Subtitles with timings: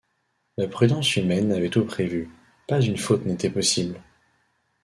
[0.57, 2.27] La prudence humaine avait tout prévu,
[2.67, 4.01] pas une faute n’était possible.